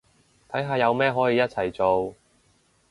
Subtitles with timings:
[0.49, 2.15] 睇下有咩可以一齊做